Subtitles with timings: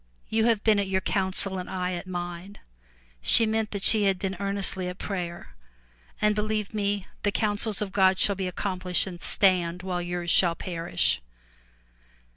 [0.29, 2.57] You have been at your council and I at mine!*'—
[3.21, 5.53] she meant that she had been earn estly at prayer,—
[6.23, 10.55] "and believe me, the counsels of God shall be accomplished and stand while yours shall
[10.55, 11.21] perish!''